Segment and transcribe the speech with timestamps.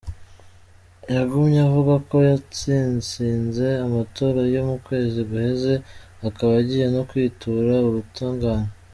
[1.15, 5.73] Yagumye avuga ko yatsitsinze amatora yo mu kwezi guheze
[6.27, 8.69] akaba agiye no kwitura ubutungane,.